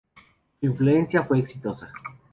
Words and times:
Su 0.59 0.65
influencia 0.65 1.21
fue 1.21 1.37
extensa. 1.37 1.93